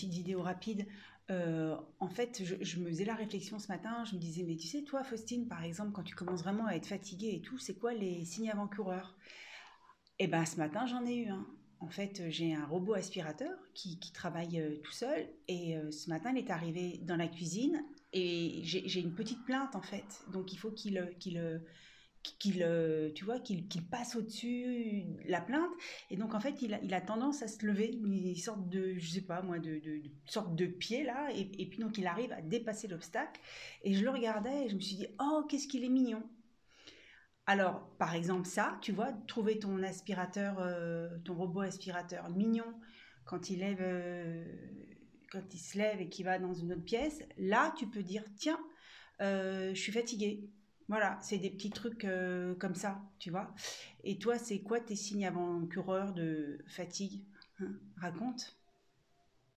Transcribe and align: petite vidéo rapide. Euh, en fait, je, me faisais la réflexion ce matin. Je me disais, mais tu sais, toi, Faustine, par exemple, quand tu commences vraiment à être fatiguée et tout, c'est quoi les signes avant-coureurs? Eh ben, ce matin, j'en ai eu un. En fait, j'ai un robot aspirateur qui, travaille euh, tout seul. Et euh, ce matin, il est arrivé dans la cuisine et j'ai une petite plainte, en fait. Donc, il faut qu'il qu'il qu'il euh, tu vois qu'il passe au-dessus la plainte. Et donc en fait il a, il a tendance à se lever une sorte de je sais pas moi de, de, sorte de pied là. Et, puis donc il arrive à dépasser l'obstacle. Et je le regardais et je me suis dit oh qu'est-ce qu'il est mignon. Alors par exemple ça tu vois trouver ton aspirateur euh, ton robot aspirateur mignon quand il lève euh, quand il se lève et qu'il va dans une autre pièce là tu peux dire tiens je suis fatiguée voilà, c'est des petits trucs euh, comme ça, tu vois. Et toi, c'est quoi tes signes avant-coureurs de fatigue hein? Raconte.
petite 0.00 0.12
vidéo 0.14 0.42
rapide. 0.42 0.86
Euh, 1.30 1.76
en 2.00 2.08
fait, 2.08 2.42
je, 2.42 2.80
me 2.80 2.88
faisais 2.88 3.04
la 3.04 3.14
réflexion 3.14 3.58
ce 3.58 3.68
matin. 3.68 4.04
Je 4.04 4.14
me 4.14 4.20
disais, 4.20 4.42
mais 4.42 4.56
tu 4.56 4.66
sais, 4.66 4.82
toi, 4.82 5.04
Faustine, 5.04 5.46
par 5.46 5.62
exemple, 5.62 5.92
quand 5.92 6.02
tu 6.02 6.14
commences 6.14 6.42
vraiment 6.42 6.66
à 6.66 6.72
être 6.72 6.86
fatiguée 6.86 7.34
et 7.34 7.40
tout, 7.42 7.58
c'est 7.58 7.78
quoi 7.78 7.92
les 7.92 8.24
signes 8.24 8.50
avant-coureurs? 8.50 9.16
Eh 10.18 10.26
ben, 10.26 10.44
ce 10.44 10.56
matin, 10.56 10.86
j'en 10.86 11.04
ai 11.04 11.16
eu 11.16 11.28
un. 11.28 11.46
En 11.80 11.88
fait, 11.88 12.22
j'ai 12.28 12.54
un 12.54 12.66
robot 12.66 12.94
aspirateur 12.94 13.56
qui, 13.74 13.98
travaille 14.12 14.60
euh, 14.60 14.76
tout 14.82 14.92
seul. 14.92 15.28
Et 15.48 15.76
euh, 15.76 15.90
ce 15.90 16.10
matin, 16.10 16.32
il 16.34 16.38
est 16.38 16.50
arrivé 16.50 17.00
dans 17.04 17.16
la 17.16 17.28
cuisine 17.28 17.82
et 18.12 18.62
j'ai 18.64 19.00
une 19.00 19.14
petite 19.14 19.44
plainte, 19.44 19.76
en 19.76 19.82
fait. 19.82 20.22
Donc, 20.32 20.52
il 20.52 20.56
faut 20.56 20.72
qu'il 20.72 21.14
qu'il 21.20 21.38
qu'il 22.22 22.62
euh, 22.62 23.10
tu 23.14 23.24
vois 23.24 23.38
qu'il 23.38 23.66
passe 23.90 24.16
au-dessus 24.16 25.04
la 25.26 25.40
plainte. 25.40 25.70
Et 26.10 26.16
donc 26.16 26.34
en 26.34 26.40
fait 26.40 26.62
il 26.62 26.74
a, 26.74 26.80
il 26.82 26.94
a 26.94 27.00
tendance 27.00 27.42
à 27.42 27.48
se 27.48 27.64
lever 27.64 27.86
une 27.92 28.34
sorte 28.34 28.68
de 28.68 28.94
je 28.96 29.10
sais 29.10 29.20
pas 29.22 29.42
moi 29.42 29.58
de, 29.58 29.78
de, 29.78 30.02
sorte 30.26 30.54
de 30.54 30.66
pied 30.66 31.04
là. 31.04 31.28
Et, 31.34 31.66
puis 31.66 31.78
donc 31.78 31.98
il 31.98 32.06
arrive 32.06 32.32
à 32.32 32.42
dépasser 32.42 32.88
l'obstacle. 32.88 33.40
Et 33.82 33.94
je 33.94 34.04
le 34.04 34.10
regardais 34.10 34.66
et 34.66 34.68
je 34.68 34.74
me 34.74 34.80
suis 34.80 34.96
dit 34.96 35.06
oh 35.20 35.44
qu'est-ce 35.48 35.68
qu'il 35.68 35.84
est 35.84 35.88
mignon. 35.88 36.22
Alors 37.46 37.88
par 37.98 38.14
exemple 38.14 38.46
ça 38.46 38.78
tu 38.82 38.92
vois 38.92 39.12
trouver 39.26 39.58
ton 39.58 39.82
aspirateur 39.82 40.58
euh, 40.60 41.08
ton 41.24 41.34
robot 41.34 41.60
aspirateur 41.60 42.28
mignon 42.30 42.74
quand 43.24 43.50
il 43.50 43.60
lève 43.60 43.80
euh, 43.80 44.44
quand 45.32 45.54
il 45.54 45.58
se 45.58 45.78
lève 45.78 46.00
et 46.00 46.08
qu'il 46.08 46.26
va 46.26 46.38
dans 46.38 46.54
une 46.54 46.72
autre 46.72 46.84
pièce 46.84 47.22
là 47.38 47.72
tu 47.76 47.86
peux 47.86 48.02
dire 48.02 48.24
tiens 48.36 48.60
je 49.20 49.74
suis 49.74 49.92
fatiguée 49.92 50.48
voilà, 50.90 51.18
c'est 51.22 51.38
des 51.38 51.50
petits 51.50 51.72
trucs 51.72 52.04
euh, 52.04 52.54
comme 52.56 52.74
ça, 52.74 53.00
tu 53.18 53.30
vois. 53.30 53.54
Et 54.04 54.18
toi, 54.18 54.38
c'est 54.38 54.60
quoi 54.60 54.80
tes 54.80 54.96
signes 54.96 55.26
avant-coureurs 55.26 56.12
de 56.12 56.64
fatigue 56.68 57.24
hein? 57.60 57.78
Raconte. 57.96 58.59